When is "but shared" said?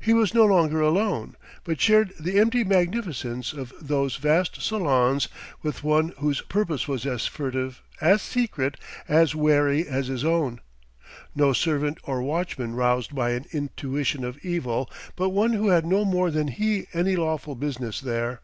1.62-2.14